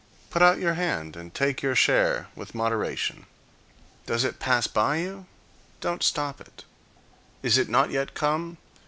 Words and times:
Put 0.31 0.41
out 0.41 0.57
your 0.57 0.73
hand 0.73 1.15
and 1.15 1.31
take 1.31 1.61
your 1.61 1.75
share 1.75 2.25
with 2.35 2.55
moderation. 2.55 3.27
Does 4.07 4.23
it 4.23 4.39
pass 4.39 4.65
by 4.65 4.97
you? 4.97 5.27
Don't 5.79 6.01
stop 6.01 6.41
it. 6.41 6.63
Is 7.43 7.59
it 7.59 7.69
not 7.69 7.91
yet 7.91 8.15
come? 8.15 8.57